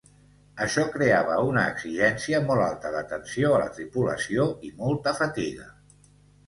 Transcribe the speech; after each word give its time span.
Això 0.63 0.85
creava 0.95 1.35
una 1.49 1.65
exigència 1.73 2.39
molt 2.49 2.65
alta 2.69 2.93
d'atenció 2.97 3.53
a 3.53 3.61
la 3.67 3.69
tripulació 3.79 4.51
i 4.71 4.75
molta 4.83 5.19
fatiga. 5.25 5.71